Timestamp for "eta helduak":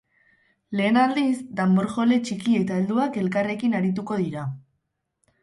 2.61-3.21